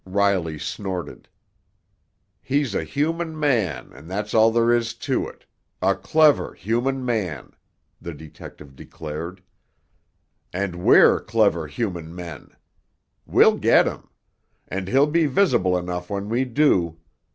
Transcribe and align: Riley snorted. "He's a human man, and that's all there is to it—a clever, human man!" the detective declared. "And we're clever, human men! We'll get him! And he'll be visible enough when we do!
Riley 0.03 0.57
snorted. 0.57 1.29
"He's 2.41 2.73
a 2.73 2.83
human 2.83 3.39
man, 3.39 3.91
and 3.93 4.09
that's 4.09 4.33
all 4.33 4.49
there 4.49 4.73
is 4.73 4.95
to 4.95 5.27
it—a 5.27 5.93
clever, 5.97 6.55
human 6.55 7.05
man!" 7.05 7.53
the 8.01 8.11
detective 8.15 8.75
declared. 8.75 9.43
"And 10.51 10.77
we're 10.77 11.19
clever, 11.19 11.67
human 11.67 12.15
men! 12.15 12.49
We'll 13.27 13.59
get 13.59 13.85
him! 13.85 14.09
And 14.67 14.87
he'll 14.87 15.05
be 15.05 15.27
visible 15.27 15.77
enough 15.77 16.09
when 16.09 16.29
we 16.29 16.45
do! 16.45 16.97